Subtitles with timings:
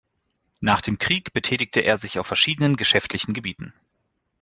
[0.61, 3.71] Nach dem Krieg betätigte er sich auf verschiedenen geschäftlichen Gebieten.